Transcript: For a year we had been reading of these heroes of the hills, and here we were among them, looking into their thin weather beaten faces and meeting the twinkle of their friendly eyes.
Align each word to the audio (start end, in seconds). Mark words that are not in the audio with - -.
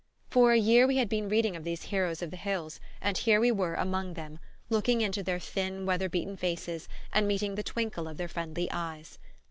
For 0.31 0.51
a 0.51 0.57
year 0.57 0.87
we 0.87 0.97
had 0.97 1.09
been 1.09 1.29
reading 1.29 1.55
of 1.55 1.63
these 1.63 1.83
heroes 1.83 2.23
of 2.23 2.31
the 2.31 2.35
hills, 2.35 2.79
and 3.01 3.15
here 3.15 3.39
we 3.39 3.51
were 3.51 3.75
among 3.75 4.15
them, 4.15 4.39
looking 4.67 5.01
into 5.01 5.21
their 5.21 5.37
thin 5.37 5.85
weather 5.85 6.09
beaten 6.09 6.37
faces 6.37 6.89
and 7.13 7.27
meeting 7.27 7.53
the 7.53 7.61
twinkle 7.61 8.07
of 8.07 8.17
their 8.17 8.27
friendly 8.27 8.67
eyes. 8.71 9.19